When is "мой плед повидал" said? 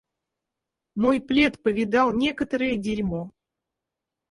0.95-2.11